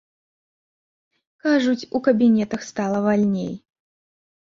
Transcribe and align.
Кажуць, 1.45 1.87
у 1.99 2.03
кабінетах 2.09 2.61
стала 2.71 3.07
вальней. 3.07 3.53